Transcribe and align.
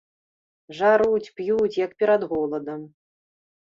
Жаруць, 0.79 1.29
п'юць, 1.37 1.79
як 1.85 1.91
перад 2.03 2.21
голадам. 2.35 2.93